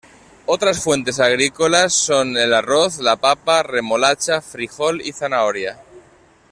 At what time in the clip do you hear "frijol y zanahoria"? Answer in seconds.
4.41-5.77